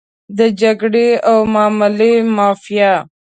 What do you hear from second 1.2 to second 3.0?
او معاملې مافیا.